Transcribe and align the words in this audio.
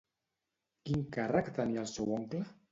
Quin 0.89 1.05
càrrec 1.19 1.53
tenia 1.61 1.87
el 1.87 1.93
seu 1.95 2.13
oncle? 2.19 2.45